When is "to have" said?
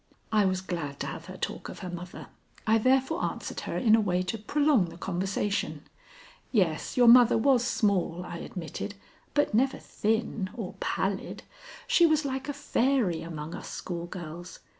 1.01-1.25